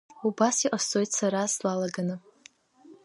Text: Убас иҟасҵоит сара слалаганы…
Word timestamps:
Убас 0.27 0.57
иҟасҵоит 0.65 1.11
сара 1.17 1.51
слалаганы… 1.53 2.15